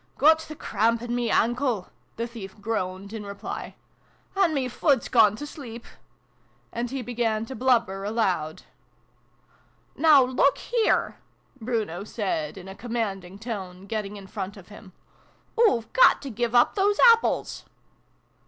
[0.17, 3.75] "Got the crahmp in me ahnkle!" the thief groaned in reply."
[4.35, 5.85] An' me fut's gone to sleep!"
[6.73, 8.63] And he began to blubber aloud."
[9.95, 11.17] Now, look here!"
[11.61, 14.91] Bruno said in a com manding tone, getting in front of him."
[15.59, 17.65] Oo've got to give up those apples